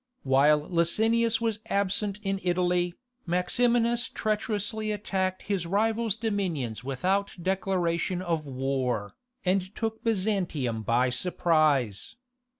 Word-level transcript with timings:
While 0.23 0.67
Licinius 0.67 1.39
was 1.39 1.59
absent 1.67 2.19
in 2.23 2.39
Italy, 2.41 2.95
Maximinus 3.27 4.09
treacherously 4.09 4.91
attacked 4.91 5.43
his 5.43 5.67
rival's 5.67 6.15
dominions 6.15 6.83
without 6.83 7.35
declaration 7.39 8.19
of 8.19 8.47
war, 8.47 9.13
and 9.45 9.61
took 9.75 10.03
Byzantium 10.03 10.81
by 10.81 11.11
surprise. 11.11 12.15